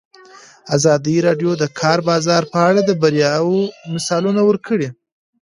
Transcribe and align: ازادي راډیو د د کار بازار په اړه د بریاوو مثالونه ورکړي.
ازادي 0.75 1.15
راډیو 1.27 1.51
د 1.57 1.59
د 1.61 1.65
کار 1.79 1.99
بازار 2.09 2.43
په 2.53 2.59
اړه 2.69 2.81
د 2.85 2.91
بریاوو 3.01 3.61
مثالونه 3.93 4.41
ورکړي. 4.49 4.89